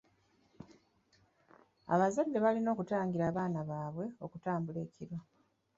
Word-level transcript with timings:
Abazadde 1.93 2.37
balina 2.45 2.69
okutangira 2.71 3.23
abaana 3.31 3.59
baabwe 3.69 4.05
okutambula 4.25 4.79
ekiro. 4.87 5.17